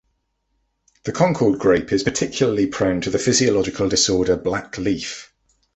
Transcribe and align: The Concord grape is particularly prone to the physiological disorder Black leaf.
The 1.03 1.11
Concord 1.11 1.59
grape 1.59 1.93
is 1.93 2.01
particularly 2.01 2.65
prone 2.65 3.01
to 3.01 3.11
the 3.11 3.19
physiological 3.19 3.87
disorder 3.87 4.35
Black 4.35 4.79
leaf. 4.79 5.31